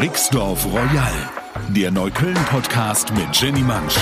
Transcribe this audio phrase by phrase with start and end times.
[0.00, 1.12] Rixdorf Royal,
[1.76, 3.98] der Neukölln-Podcast mit Jenny Mansch.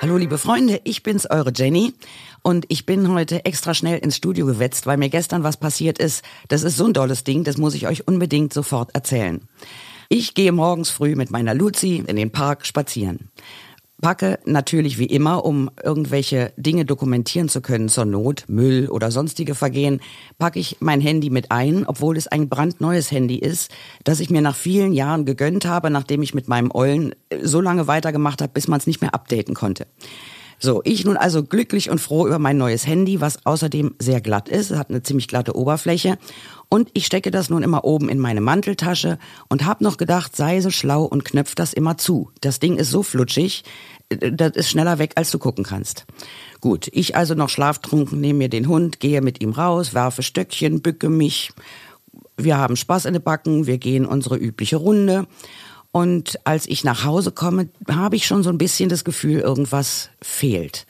[0.00, 1.92] Hallo liebe Freunde, ich bin's, eure Jenny.
[2.40, 6.24] Und ich bin heute extra schnell ins Studio gewetzt, weil mir gestern was passiert ist.
[6.48, 9.42] Das ist so ein dolles Ding, das muss ich euch unbedingt sofort erzählen.
[10.08, 13.28] Ich gehe morgens früh mit meiner Luzi in den Park spazieren
[14.00, 19.54] packe natürlich wie immer, um irgendwelche Dinge dokumentieren zu können zur Not, Müll oder sonstige
[19.54, 20.00] Vergehen,
[20.38, 23.70] packe ich mein Handy mit ein, obwohl es ein brandneues Handy ist,
[24.04, 27.86] das ich mir nach vielen Jahren gegönnt habe, nachdem ich mit meinem Ollen so lange
[27.86, 29.86] weitergemacht habe, bis man es nicht mehr updaten konnte.
[30.58, 34.48] So, ich nun also glücklich und froh über mein neues Handy, was außerdem sehr glatt
[34.48, 36.18] ist, es hat eine ziemlich glatte Oberfläche
[36.68, 40.60] und ich stecke das nun immer oben in meine Manteltasche und habe noch gedacht, sei
[40.60, 42.30] so schlau und knöpf das immer zu.
[42.40, 43.64] Das Ding ist so flutschig,
[44.08, 46.06] das ist schneller weg, als du gucken kannst.
[46.60, 50.82] Gut, ich also noch schlaftrunken, nehme mir den Hund, gehe mit ihm raus, werfe Stöckchen,
[50.82, 51.52] bücke mich.
[52.36, 55.26] Wir haben Spaß in den Backen, wir gehen unsere übliche Runde.
[55.94, 60.10] Und als ich nach Hause komme, habe ich schon so ein bisschen das Gefühl, irgendwas
[60.20, 60.88] fehlt.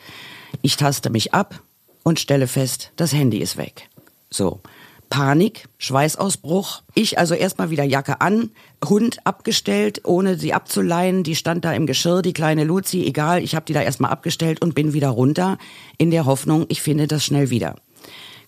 [0.63, 1.61] Ich taste mich ab
[2.05, 3.91] und stelle fest, das Handy ist weg.
[4.31, 4.63] So.
[5.11, 6.81] Panik, Schweißausbruch.
[6.95, 8.49] Ich also erstmal wieder Jacke an,
[8.83, 11.23] Hund abgestellt, ohne sie abzuleihen.
[11.23, 14.63] Die stand da im Geschirr, die kleine Luzi, egal, ich habe die da erstmal abgestellt
[14.63, 15.59] und bin wieder runter,
[15.99, 17.77] in der Hoffnung, ich finde das schnell wieder.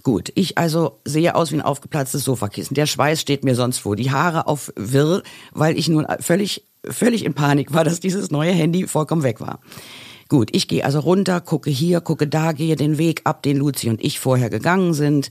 [0.07, 2.75] Gut, ich also sehe aus wie ein aufgeplatztes Sofakissen.
[2.75, 7.25] Der Schweiß steht mir sonst wo, die Haare auf Wirr, weil ich nun völlig, völlig
[7.25, 9.59] in Panik war, dass dieses neue Handy vollkommen weg war.
[10.29, 13.91] Gut, ich gehe also runter, gucke hier, gucke da, gehe den Weg ab, den Luzi
[13.91, 15.29] und ich vorher gegangen sind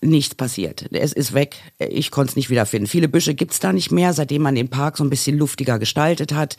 [0.00, 0.86] nichts passiert.
[0.92, 1.56] Es ist weg.
[1.78, 2.86] Ich konnte es nicht wiederfinden.
[2.86, 4.12] Viele Büsche gibt's da nicht mehr.
[4.12, 6.56] Seitdem man den Park so ein bisschen luftiger gestaltet hat,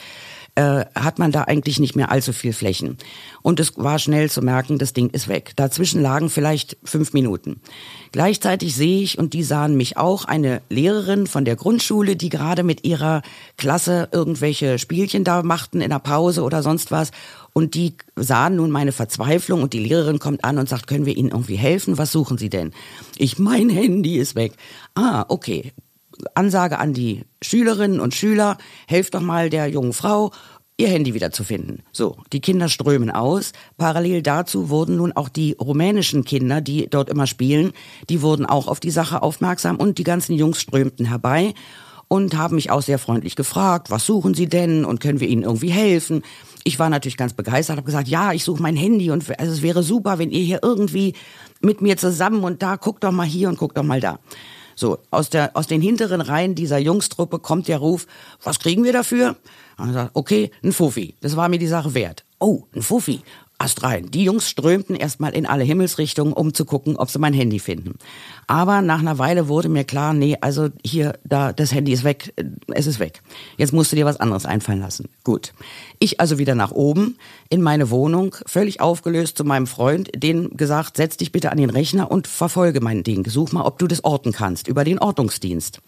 [0.55, 2.97] äh, hat man da eigentlich nicht mehr allzu viel Flächen.
[3.41, 5.53] Und es war schnell zu merken, das Ding ist weg.
[5.55, 7.61] Dazwischen lagen vielleicht fünf Minuten.
[8.11, 12.63] Gleichzeitig sehe ich, und die sahen mich auch, eine Lehrerin von der Grundschule, die gerade
[12.63, 13.21] mit ihrer
[13.57, 17.11] Klasse irgendwelche Spielchen da machten in der Pause oder sonst was.
[17.53, 21.17] Und die sahen nun meine Verzweiflung und die Lehrerin kommt an und sagt, können wir
[21.17, 21.97] Ihnen irgendwie helfen?
[21.97, 22.71] Was suchen Sie denn?
[23.17, 24.53] Ich, mein Handy ist weg.
[24.95, 25.73] Ah, okay.
[26.33, 28.57] Ansage an die Schülerinnen und Schüler,
[28.87, 30.31] helft doch mal der jungen Frau,
[30.77, 31.83] ihr Handy wiederzufinden.
[31.91, 33.51] So, die Kinder strömen aus.
[33.77, 37.73] Parallel dazu wurden nun auch die rumänischen Kinder, die dort immer spielen,
[38.09, 41.53] die wurden auch auf die Sache aufmerksam und die ganzen Jungs strömten herbei
[42.07, 45.43] und haben mich auch sehr freundlich gefragt, was suchen Sie denn und können wir Ihnen
[45.43, 46.23] irgendwie helfen?
[46.63, 49.61] Ich war natürlich ganz begeistert, habe gesagt, ja, ich suche mein Handy und also es
[49.61, 51.13] wäre super, wenn ihr hier irgendwie
[51.61, 54.19] mit mir zusammen und da guckt doch mal hier und guckt doch mal da.
[54.79, 58.07] So, aus, der, aus den hinteren Reihen dieser Jungstruppe kommt der Ruf,
[58.41, 59.35] was kriegen wir dafür?
[59.77, 61.15] Und sagt, okay, ein Fuffi.
[61.19, 62.23] Das war mir die Sache wert.
[62.39, 63.19] Oh, ein Fuffi.
[63.61, 64.09] Ast rein.
[64.09, 67.95] Die Jungs strömten erstmal in alle Himmelsrichtungen, um zu gucken, ob sie mein Handy finden.
[68.47, 72.33] Aber nach einer Weile wurde mir klar, nee, also hier, da, das Handy ist weg,
[72.67, 73.21] es ist weg.
[73.57, 75.09] Jetzt musst du dir was anderes einfallen lassen.
[75.25, 75.53] Gut.
[75.99, 77.17] Ich also wieder nach oben
[77.49, 81.69] in meine Wohnung, völlig aufgelöst zu meinem Freund, den gesagt, setz dich bitte an den
[81.69, 83.29] Rechner und verfolge mein Ding.
[83.29, 85.81] Such mal, ob du das orten kannst, über den Ortungsdienst.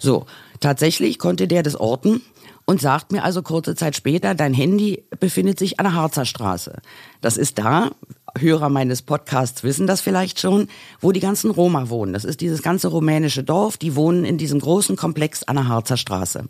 [0.00, 0.26] So.
[0.60, 2.20] Tatsächlich konnte der das orten
[2.68, 6.82] und sagt mir also kurze Zeit später, dein Handy befindet sich an der Harzer Straße.
[7.22, 7.92] Das ist da,
[8.38, 10.68] Hörer meines Podcasts wissen das vielleicht schon,
[11.00, 12.12] wo die ganzen Roma wohnen.
[12.12, 15.96] Das ist dieses ganze rumänische Dorf, die wohnen in diesem großen Komplex an der Harzer
[15.96, 16.44] Straße.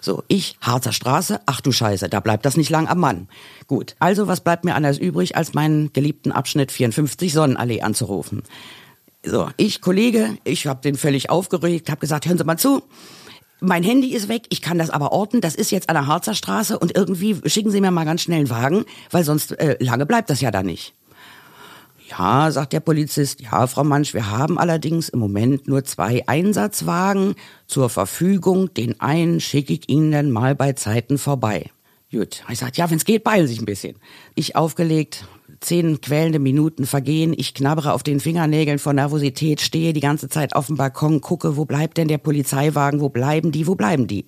[0.00, 3.28] So, ich, Harzer Straße, ach du Scheiße, da bleibt das nicht lang am Mann.
[3.66, 8.42] Gut, also was bleibt mir anders übrig, als meinen geliebten Abschnitt 54 Sonnenallee anzurufen?
[9.22, 12.82] So, ich, Kollege, ich habe den völlig aufgeregt, habe gesagt, hören Sie mal zu,
[13.62, 16.34] mein Handy ist weg, ich kann das aber orten, das ist jetzt an der Harzer
[16.34, 20.04] Straße und irgendwie schicken Sie mir mal ganz schnell einen Wagen, weil sonst äh, lange
[20.04, 20.94] bleibt das ja da nicht.
[22.10, 27.36] Ja, sagt der Polizist, ja, Frau Mansch, wir haben allerdings im Moment nur zwei Einsatzwagen
[27.66, 28.74] zur Verfügung.
[28.74, 31.70] Den einen schicke ich Ihnen dann mal bei Zeiten vorbei.
[32.10, 33.96] Gut, ich sagt, ja, wenn's geht, beeilen Sie sich ein bisschen.
[34.34, 35.24] Ich aufgelegt,
[35.62, 40.54] zehn quälende Minuten vergehen, ich knabbere auf den Fingernägeln vor Nervosität, stehe die ganze Zeit
[40.54, 44.26] auf dem Balkon, gucke, wo bleibt denn der Polizeiwagen, wo bleiben die, wo bleiben die?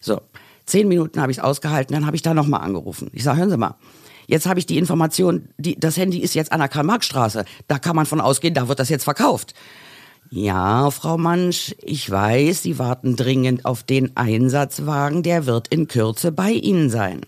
[0.00, 0.20] So,
[0.66, 3.08] zehn Minuten habe ich es ausgehalten, dann habe ich da nochmal angerufen.
[3.12, 3.76] Ich sage, hören Sie mal,
[4.26, 7.96] jetzt habe ich die Information, die, das Handy ist jetzt an der Karl-Marx-Straße, da kann
[7.96, 9.54] man von ausgehen, da wird das jetzt verkauft.
[10.30, 16.32] Ja, Frau Mansch, ich weiß, Sie warten dringend auf den Einsatzwagen, der wird in Kürze
[16.32, 17.20] bei Ihnen sein.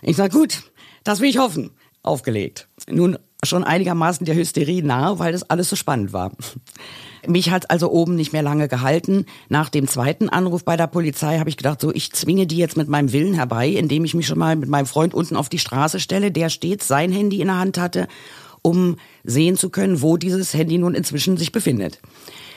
[0.00, 0.62] Ich sag gut,
[1.02, 1.70] das will ich hoffen.
[2.04, 2.68] Aufgelegt.
[2.88, 6.32] Nun schon einigermaßen der Hysterie nahe, weil das alles so spannend war.
[7.26, 9.24] Mich hat also oben nicht mehr lange gehalten.
[9.48, 12.76] Nach dem zweiten Anruf bei der Polizei habe ich gedacht, so ich zwinge die jetzt
[12.76, 15.58] mit meinem Willen herbei, indem ich mich schon mal mit meinem Freund unten auf die
[15.58, 18.06] Straße stelle, der stets sein Handy in der Hand hatte,
[18.60, 22.00] um sehen zu können, wo dieses Handy nun inzwischen sich befindet.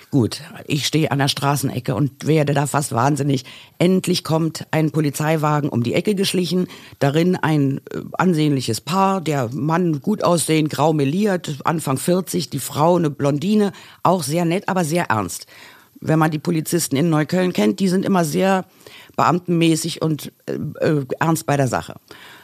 [0.10, 3.44] Gut, ich stehe an der Straßenecke und werde da fast wahnsinnig.
[3.78, 6.68] Endlich kommt ein Polizeiwagen um die Ecke geschlichen,
[7.00, 12.96] darin ein äh, ansehnliches Paar, der Mann gut aussehend, grau meliert, Anfang 40, die Frau
[12.96, 15.46] eine Blondine, auch sehr nett, aber sehr ernst.
[16.00, 18.66] Wenn man die Polizisten in Neukölln kennt, die sind immer sehr
[19.16, 20.54] beamtenmäßig und äh,
[20.86, 21.96] äh, ernst bei der Sache.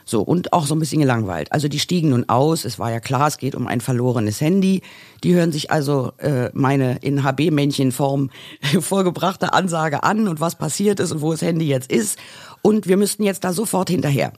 [0.05, 1.51] So, und auch so ein bisschen gelangweilt.
[1.51, 4.81] Also die stiegen nun aus, es war ja klar, es geht um ein verlorenes Handy.
[5.23, 8.31] Die hören sich also äh, meine in HB-Männchenform
[8.81, 12.17] vorgebrachte Ansage an und was passiert ist und wo das Handy jetzt ist.
[12.61, 14.33] Und wir müssten jetzt da sofort hinterher.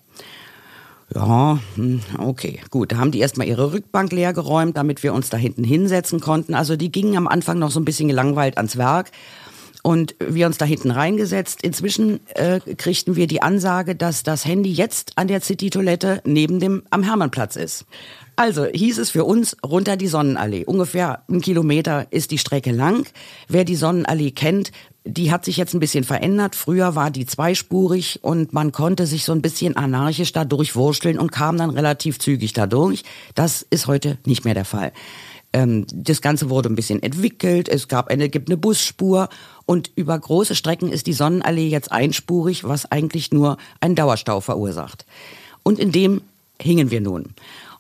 [1.14, 2.92] Ja, hm, okay, gut.
[2.92, 6.56] Da haben die erstmal ihre Rückbank leer geräumt, damit wir uns da hinten hinsetzen konnten.
[6.56, 9.12] Also die gingen am Anfang noch so ein bisschen gelangweilt ans Werk
[9.84, 11.62] und wir uns da hinten reingesetzt.
[11.62, 16.84] Inzwischen äh, kriegten wir die Ansage, dass das Handy jetzt an der City-Toilette neben dem
[16.90, 17.86] am Hermannplatz ist.
[18.36, 20.66] Also hieß es für uns runter die Sonnenallee.
[20.66, 23.06] Ungefähr ein Kilometer ist die Strecke lang.
[23.48, 24.72] Wer die Sonnenallee kennt,
[25.06, 26.56] die hat sich jetzt ein bisschen verändert.
[26.56, 31.32] Früher war die zweispurig und man konnte sich so ein bisschen anarchisch da durchwursteln und
[31.32, 33.04] kam dann relativ zügig da durch.
[33.36, 34.92] Das ist heute nicht mehr der Fall.
[35.54, 37.70] Ähm, das Ganze wurde ein bisschen entwickelt.
[37.70, 39.30] Es gab eine, gibt eine Busspur
[39.66, 45.06] und über große Strecken ist die Sonnenallee jetzt einspurig, was eigentlich nur einen Dauerstau verursacht.
[45.62, 46.22] Und in dem
[46.60, 47.36] hingen wir nun.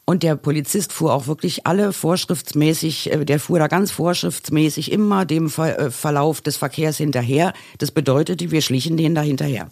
[0.06, 5.25] Und der Polizist fuhr auch wirklich alle vorschriftsmäßig, äh, der fuhr da ganz vorschriftsmäßig immer
[5.25, 7.54] dem äh, Verlauf des Verkehrs hinterher.
[7.80, 9.68] Das bedeutete, wir schlichen denen da hinterher.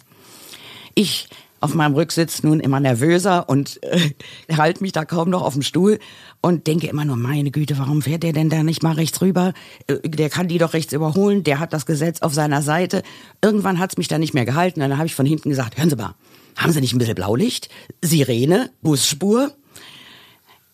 [0.96, 1.28] Ich
[1.60, 4.10] auf meinem Rücksitz nun immer nervöser und äh,
[4.56, 5.98] halte mich da kaum noch auf dem Stuhl
[6.42, 9.54] und denke immer nur, meine Güte, warum fährt der denn da nicht mal rechts rüber?
[9.86, 13.02] Äh, der kann die doch rechts überholen, der hat das Gesetz auf seiner Seite.
[13.40, 15.96] Irgendwann hat's mich da nicht mehr gehalten, dann habe ich von hinten gesagt, hören Sie
[15.96, 16.16] mal,
[16.56, 17.68] haben Sie nicht ein bisschen Blaulicht?
[18.02, 18.70] Sirene?
[18.82, 19.52] Busspur?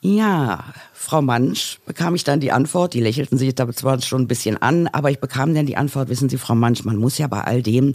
[0.03, 0.65] Ja,
[0.95, 4.57] Frau Mansch, bekam ich dann die Antwort, die lächelten sich da zwar schon ein bisschen
[4.57, 7.43] an, aber ich bekam dann die Antwort, wissen Sie, Frau Mansch, man muss ja bei
[7.43, 7.93] all dem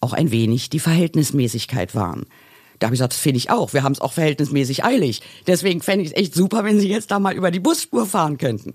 [0.00, 2.24] auch ein wenig die Verhältnismäßigkeit wahren.
[2.78, 3.74] Da habe ich gesagt, das finde ich auch.
[3.74, 5.20] Wir haben es auch verhältnismäßig eilig.
[5.46, 8.38] Deswegen fände ich es echt super, wenn Sie jetzt da mal über die Busspur fahren
[8.38, 8.74] könnten.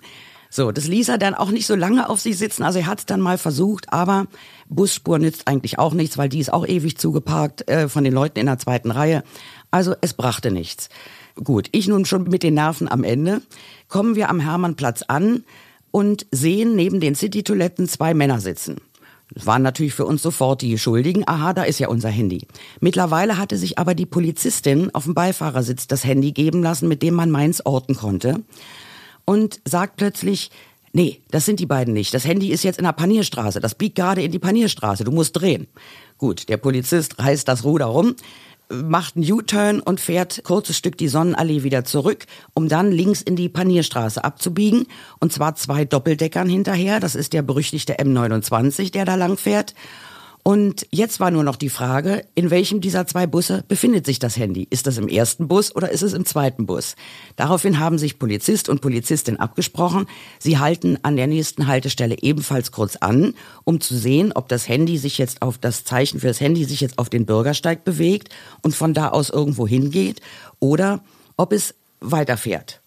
[0.49, 2.63] So, das ließ er dann auch nicht so lange auf sich sitzen.
[2.63, 4.27] Also er hat es dann mal versucht, aber
[4.69, 8.39] Busspur nützt eigentlich auch nichts, weil die ist auch ewig zugeparkt äh, von den Leuten
[8.39, 9.23] in der zweiten Reihe.
[9.71, 10.89] Also es brachte nichts.
[11.43, 13.41] Gut, ich nun schon mit den Nerven am Ende.
[13.89, 15.43] Kommen wir am Hermannplatz an
[15.91, 18.77] und sehen neben den City-Toiletten zwei Männer sitzen.
[19.33, 21.27] Das waren natürlich für uns sofort die Schuldigen.
[21.27, 22.47] Aha, da ist ja unser Handy.
[22.79, 27.13] Mittlerweile hatte sich aber die Polizistin auf dem Beifahrersitz das Handy geben lassen, mit dem
[27.13, 28.43] man Mainz orten konnte.
[29.25, 30.49] Und sagt plötzlich,
[30.93, 32.13] nee, das sind die beiden nicht.
[32.13, 33.59] Das Handy ist jetzt in der Panierstraße.
[33.59, 35.03] Das biegt gerade in die Panierstraße.
[35.03, 35.67] Du musst drehen.
[36.17, 38.15] Gut, der Polizist reißt das Ruder rum
[38.69, 43.35] macht einen U-Turn und fährt kurzes Stück die Sonnenallee wieder zurück, um dann links in
[43.35, 44.87] die Panierstraße abzubiegen.
[45.19, 46.99] Und zwar zwei Doppeldeckern hinterher.
[46.99, 49.73] Das ist der berüchtigte M29, der da lang fährt.
[50.47, 54.37] Und jetzt war nur noch die Frage, in welchem dieser zwei Busse befindet sich das
[54.37, 54.65] Handy?
[54.69, 56.95] Ist das im ersten Bus oder ist es im zweiten Bus?
[57.35, 60.07] Daraufhin haben sich Polizist und Polizistin abgesprochen.
[60.39, 63.33] Sie halten an der nächsten Haltestelle ebenfalls kurz an,
[63.65, 66.79] um zu sehen, ob das Handy sich jetzt auf das Zeichen für das Handy sich
[66.79, 68.29] jetzt auf den Bürgersteig bewegt
[68.61, 70.21] und von da aus irgendwo hingeht
[70.61, 71.01] oder
[71.35, 72.79] ob es weiterfährt.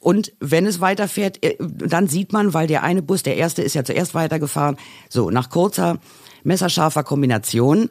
[0.00, 3.74] Und wenn es weiterfährt, äh, dann sieht man, weil der eine Bus, der erste ist
[3.74, 4.76] ja zuerst weitergefahren,
[5.08, 6.00] so nach kurzer
[6.44, 7.90] messerscharfer Kombination.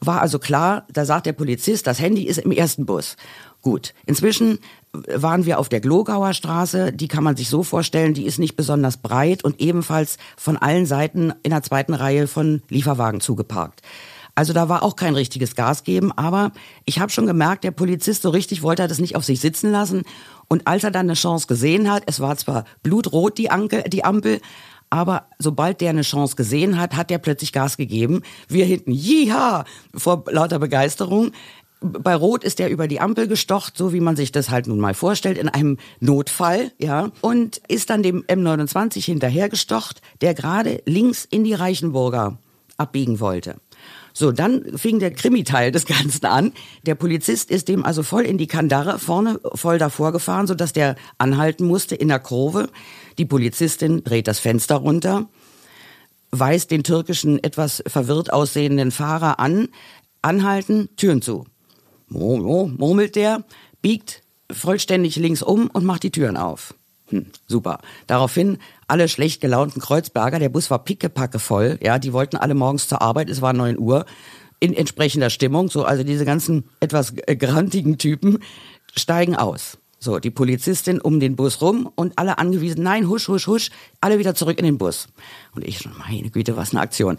[0.00, 3.16] War also klar, da sagt der Polizist, das Handy ist im ersten Bus.
[3.60, 4.58] Gut, inzwischen
[4.92, 8.56] waren wir auf der Glogauer Straße, die kann man sich so vorstellen, die ist nicht
[8.56, 13.82] besonders breit und ebenfalls von allen Seiten in der zweiten Reihe von Lieferwagen zugeparkt.
[14.34, 16.52] Also da war auch kein richtiges Gas geben, aber
[16.86, 19.70] ich habe schon gemerkt, der Polizist so richtig wollte er das nicht auf sich sitzen
[19.70, 20.02] lassen.
[20.48, 24.04] Und als er dann eine Chance gesehen hat, es war zwar blutrot die, Anke, die
[24.04, 24.40] Ampel,
[24.92, 28.20] aber sobald der eine Chance gesehen hat, hat der plötzlich Gas gegeben.
[28.46, 31.32] Wir hinten, jiha, vor lauter Begeisterung.
[31.80, 34.78] Bei Rot ist er über die Ampel gestocht, so wie man sich das halt nun
[34.78, 41.24] mal vorstellt, in einem Notfall, ja, und ist dann dem M29 hinterhergestocht, der gerade links
[41.24, 42.36] in die Reichenburger
[42.76, 43.56] abbiegen wollte.
[44.12, 46.52] So, dann fing der Krimi-Teil des Ganzen an.
[46.84, 50.96] Der Polizist ist dem also voll in die Kandare vorne, voll davor gefahren, sodass der
[51.16, 52.68] anhalten musste in der Kurve.
[53.18, 55.28] Die Polizistin dreht das Fenster runter,
[56.30, 59.68] weist den türkischen, etwas verwirrt aussehenden Fahrer an,
[60.22, 61.44] anhalten, Türen zu.
[62.08, 63.44] Murmelt der,
[63.80, 66.74] biegt vollständig links um und macht die Türen auf.
[67.08, 67.80] Hm, super.
[68.06, 72.88] Daraufhin alle schlecht gelaunten Kreuzberger, der Bus war pickepacke voll, ja, die wollten alle morgens
[72.88, 74.06] zur Arbeit, es war neun Uhr,
[74.60, 78.38] in entsprechender Stimmung, so, also diese ganzen etwas grantigen Typen
[78.94, 79.78] steigen aus.
[80.02, 84.18] So, die Polizistin um den Bus rum und alle angewiesen, nein, husch, husch, husch, alle
[84.18, 85.06] wieder zurück in den Bus.
[85.54, 87.18] Und ich, meine Güte, was eine Aktion.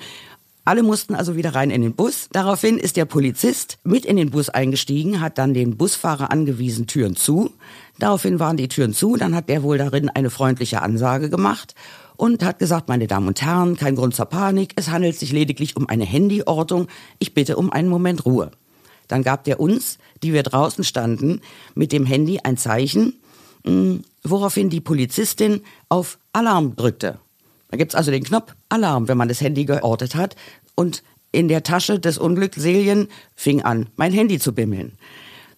[0.66, 2.28] Alle mussten also wieder rein in den Bus.
[2.34, 7.16] Daraufhin ist der Polizist mit in den Bus eingestiegen, hat dann den Busfahrer angewiesen, Türen
[7.16, 7.52] zu.
[8.00, 11.76] Daraufhin waren die Türen zu, dann hat der wohl darin eine freundliche Ansage gemacht
[12.18, 15.78] und hat gesagt, meine Damen und Herren, kein Grund zur Panik, es handelt sich lediglich
[15.78, 18.52] um eine Handyortung, ich bitte um einen Moment Ruhe.
[19.14, 21.42] Dann gab der uns, die wir draußen standen,
[21.76, 23.14] mit dem Handy ein Zeichen,
[23.64, 27.20] mm, woraufhin die Polizistin auf Alarm drückte.
[27.70, 30.36] Da gibt's also den Knopf Alarm, wenn man das Handy geortet hat.
[30.74, 34.94] Und in der Tasche des Unglückselien fing an, mein Handy zu bimmeln.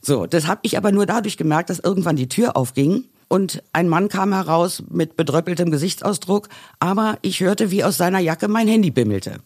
[0.01, 3.87] So, das habe ich aber nur dadurch gemerkt, dass irgendwann die Tür aufging und ein
[3.87, 8.91] Mann kam heraus mit bedröppeltem Gesichtsausdruck, aber ich hörte, wie aus seiner Jacke mein Handy
[8.91, 9.39] bimmelte.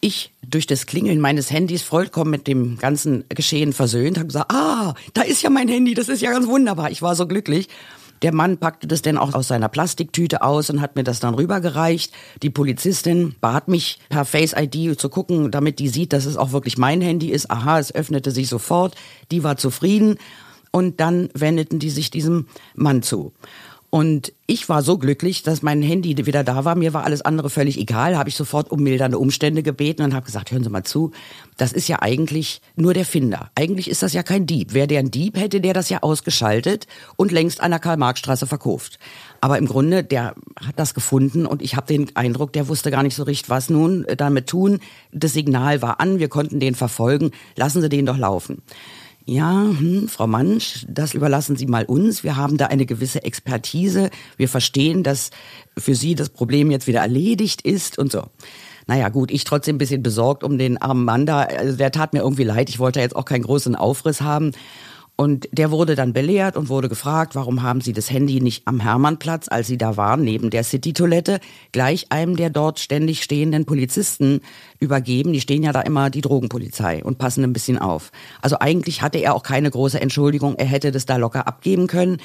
[0.00, 4.94] Ich, durch das Klingeln meines Handys vollkommen mit dem ganzen Geschehen versöhnt, habe gesagt, ah,
[5.12, 6.90] da ist ja mein Handy, das ist ja ganz wunderbar.
[6.90, 7.68] Ich war so glücklich.
[8.22, 11.34] Der Mann packte das dann auch aus seiner Plastiktüte aus und hat mir das dann
[11.34, 12.12] rübergereicht.
[12.42, 16.52] Die Polizistin bat mich per Face ID zu gucken, damit die sieht, dass es auch
[16.52, 17.50] wirklich mein Handy ist.
[17.50, 18.96] Aha, es öffnete sich sofort.
[19.30, 20.16] Die war zufrieden.
[20.70, 23.32] Und dann wendeten die sich diesem Mann zu.
[23.90, 26.74] Und ich war so glücklich, dass mein Handy wieder da war.
[26.74, 28.18] Mir war alles andere völlig egal.
[28.18, 31.12] Habe ich sofort um mildernde Umstände gebeten und habe gesagt, hören Sie mal zu,
[31.56, 33.50] das ist ja eigentlich nur der Finder.
[33.54, 34.74] Eigentlich ist das ja kein Dieb.
[34.74, 38.98] Wäre der ein Dieb, hätte der das ja ausgeschaltet und längst an der Karl-Marx-Straße verkauft.
[39.40, 43.02] Aber im Grunde, der hat das gefunden und ich habe den Eindruck, der wusste gar
[43.02, 44.80] nicht so richtig, was nun damit tun.
[45.12, 47.30] Das Signal war an, wir konnten den verfolgen.
[47.56, 48.62] Lassen Sie den doch laufen
[49.28, 52.24] ja, hm, Frau Mansch, das überlassen Sie mal uns.
[52.24, 54.08] Wir haben da eine gewisse Expertise.
[54.38, 55.28] Wir verstehen, dass
[55.76, 58.24] für Sie das Problem jetzt wieder erledigt ist und so.
[58.86, 61.40] Naja, gut, ich trotzdem ein bisschen besorgt um den armen Mann da.
[61.42, 62.70] Also der tat mir irgendwie leid.
[62.70, 64.52] Ich wollte jetzt auch keinen großen Aufriss haben.
[65.20, 68.78] Und der wurde dann belehrt und wurde gefragt, warum haben Sie das Handy nicht am
[68.78, 71.40] Hermannplatz, als Sie da waren, neben der City-Toilette,
[71.72, 74.42] gleich einem der dort ständig stehenden Polizisten
[74.78, 75.32] übergeben.
[75.32, 78.12] Die stehen ja da immer die Drogenpolizei und passen ein bisschen auf.
[78.42, 80.54] Also eigentlich hatte er auch keine große Entschuldigung.
[80.54, 82.18] Er hätte das da locker abgeben können.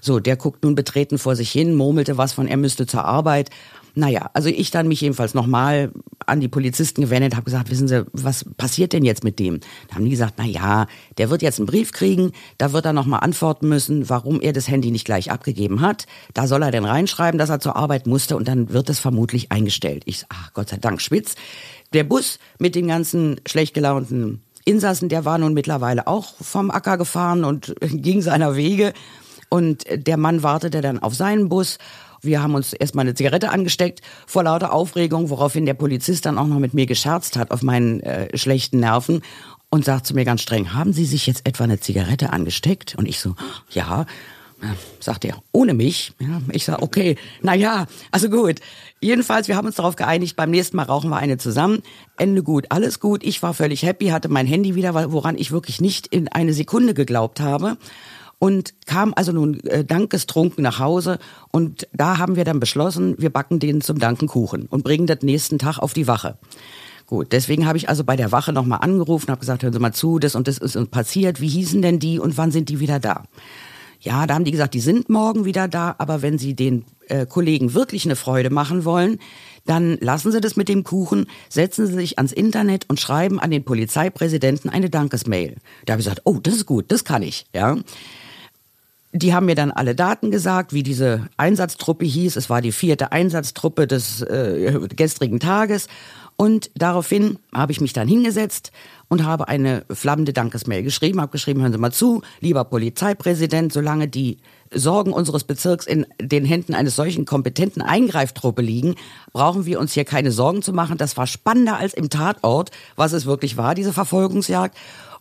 [0.00, 3.50] So, der guckt nun betreten vor sich hin, murmelte was von, er müsste zur Arbeit.
[3.94, 5.92] Naja, also ich dann mich jedenfalls nochmal
[6.28, 9.60] an die Polizisten gewendet, habe gesagt, wissen Sie, was passiert denn jetzt mit dem?
[9.88, 12.92] Da haben die gesagt, na ja, der wird jetzt einen Brief kriegen, da wird er
[12.92, 16.06] nochmal antworten müssen, warum er das Handy nicht gleich abgegeben hat.
[16.34, 19.52] Da soll er denn reinschreiben, dass er zur Arbeit musste und dann wird es vermutlich
[19.52, 20.02] eingestellt.
[20.06, 21.34] Ich, ach Gott sei Dank, Schwitz.
[21.92, 26.98] Der Bus mit den ganzen schlecht gelaunten Insassen, der war nun mittlerweile auch vom Acker
[26.98, 28.92] gefahren und ging seiner Wege.
[29.48, 31.78] Und der Mann wartete dann auf seinen Bus
[32.20, 36.46] wir haben uns erstmal eine Zigarette angesteckt vor lauter Aufregung, woraufhin der Polizist dann auch
[36.46, 39.22] noch mit mir gescherzt hat auf meinen äh, schlechten Nerven
[39.70, 42.94] und sagt zu mir ganz streng, haben Sie sich jetzt etwa eine Zigarette angesteckt?
[42.96, 43.34] Und ich so,
[43.70, 44.06] ja.
[44.60, 46.14] Ja, sagt er, ohne mich.
[46.18, 48.56] Ja, ich sag, okay, na ja, also gut.
[49.00, 51.80] Jedenfalls, wir haben uns darauf geeinigt, beim nächsten Mal rauchen wir eine zusammen.
[52.16, 53.22] Ende gut, alles gut.
[53.22, 56.92] Ich war völlig happy, hatte mein Handy wieder, woran ich wirklich nicht in eine Sekunde
[56.92, 57.76] geglaubt habe
[58.38, 61.18] und kam also nun äh, dankestrunken nach Hause
[61.50, 65.58] und da haben wir dann beschlossen, wir backen den zum Dankenkuchen und bringen das nächsten
[65.58, 66.38] Tag auf die Wache.
[67.06, 69.94] Gut, deswegen habe ich also bei der Wache nochmal angerufen, habe gesagt, hören Sie mal
[69.94, 72.80] zu, das und das ist uns passiert, wie hießen denn die und wann sind die
[72.80, 73.24] wieder da?
[74.00, 77.26] Ja, da haben die gesagt, die sind morgen wieder da, aber wenn Sie den äh,
[77.26, 79.18] Kollegen wirklich eine Freude machen wollen,
[79.64, 83.50] dann lassen Sie das mit dem Kuchen, setzen Sie sich ans Internet und schreiben an
[83.50, 85.56] den Polizeipräsidenten eine Dankesmail.
[85.84, 87.76] Da habe ich gesagt, oh, das ist gut, das kann ich, ja.
[89.18, 92.36] Die haben mir dann alle Daten gesagt, wie diese Einsatztruppe hieß.
[92.36, 95.88] Es war die vierte Einsatztruppe des äh, gestrigen Tages.
[96.36, 98.70] Und daraufhin habe ich mich dann hingesetzt
[99.08, 104.06] und habe eine flammende Dankesmail geschrieben, habe geschrieben, hören Sie mal zu, lieber Polizeipräsident, solange
[104.06, 104.38] die
[104.72, 108.94] Sorgen unseres Bezirks in den Händen eines solchen kompetenten Eingreiftruppe liegen,
[109.32, 110.96] brauchen wir uns hier keine Sorgen zu machen.
[110.96, 114.76] Das war spannender als im Tatort, was es wirklich war, diese Verfolgungsjagd.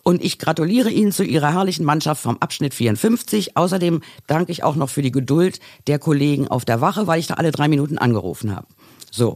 [0.08, 3.58] Und ich gratuliere Ihnen zu Ihrer herrlichen Mannschaft vom Abschnitt 54.
[3.58, 7.28] Außerdem danke ich auch noch für die Geduld der Kollegen auf der Wache, weil ich
[7.28, 8.68] da alle drei Minuten angerufen habe.
[9.12, 9.36] So.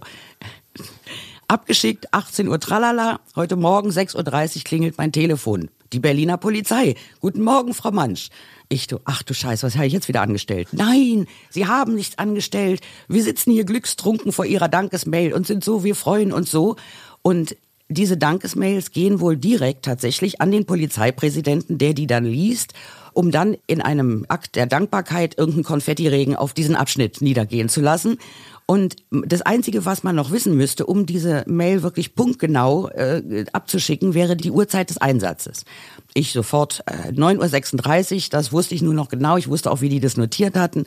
[1.50, 3.20] Abgeschickt, 18 Uhr tralala.
[3.36, 4.16] Heute Morgen 6.30
[4.56, 5.68] Uhr klingelt mein Telefon.
[5.92, 6.96] Die Berliner Polizei.
[7.20, 8.30] Guten Morgen, Frau Mansch.
[8.70, 10.70] Ich du, ach du Scheiße, was habe ich jetzt wieder angestellt?
[10.72, 12.80] Nein, Sie haben nichts angestellt.
[13.10, 16.78] Wir sitzen hier glückstrunken vor Ihrer Dankesmail und sind so, wir freuen uns so.
[17.24, 17.58] Und
[17.92, 22.74] diese Dankesmails gehen wohl direkt tatsächlich an den Polizeipräsidenten, der die dann liest,
[23.14, 28.18] um dann in einem Akt der Dankbarkeit irgendeinen Konfettiregen auf diesen Abschnitt niedergehen zu lassen.
[28.66, 34.14] Und das Einzige, was man noch wissen müsste, um diese Mail wirklich punktgenau äh, abzuschicken,
[34.14, 35.66] wäre die Uhrzeit des Einsatzes.
[36.14, 39.90] Ich sofort äh, 9.36 Uhr, das wusste ich nur noch genau, ich wusste auch, wie
[39.90, 40.86] die das notiert hatten.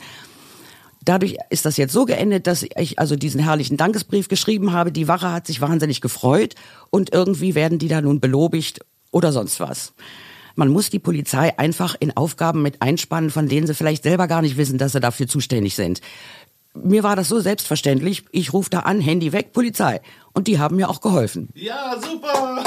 [1.05, 4.91] Dadurch ist das jetzt so geendet, dass ich also diesen herrlichen Dankesbrief geschrieben habe.
[4.91, 6.55] Die Wache hat sich wahnsinnig gefreut
[6.89, 8.79] und irgendwie werden die da nun belobigt
[9.11, 9.93] oder sonst was.
[10.55, 14.41] Man muss die Polizei einfach in Aufgaben mit einspannen, von denen sie vielleicht selber gar
[14.41, 16.01] nicht wissen, dass sie dafür zuständig sind
[16.75, 18.25] mir war das so selbstverständlich.
[18.31, 20.01] Ich rufe da an, Handy weg, Polizei.
[20.33, 21.49] Und die haben mir auch geholfen.
[21.55, 22.63] Ja, super.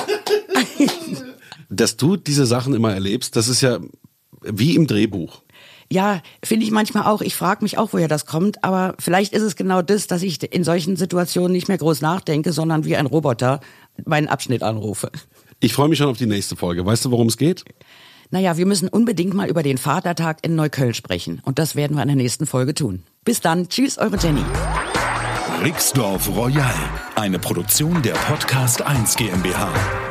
[1.68, 3.78] Dass du diese Sachen immer erlebst, das ist ja
[4.42, 5.42] wie im Drehbuch.
[5.90, 7.22] Ja, finde ich manchmal auch.
[7.22, 8.62] Ich frage mich auch, woher das kommt.
[8.62, 12.52] Aber vielleicht ist es genau das, dass ich in solchen Situationen nicht mehr groß nachdenke,
[12.52, 13.60] sondern wie ein Roboter
[14.04, 15.10] meinen Abschnitt anrufe.
[15.60, 16.84] Ich freue mich schon auf die nächste Folge.
[16.84, 17.64] Weißt du, worum es geht?
[18.30, 21.40] Naja, wir müssen unbedingt mal über den Vatertag in Neukölln sprechen.
[21.44, 23.02] Und das werden wir in der nächsten Folge tun.
[23.24, 23.68] Bis dann.
[23.68, 24.44] Tschüss, eure Jenny.
[25.62, 26.74] Rixdorf Royal.
[27.16, 30.07] Eine Produktion der Podcast 1 GmbH.